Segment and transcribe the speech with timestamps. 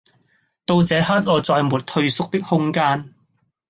[0.65, 3.13] 到這刻我再沒退縮的空間